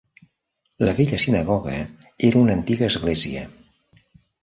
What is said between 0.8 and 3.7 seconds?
La vella sinagoga era una antiga església.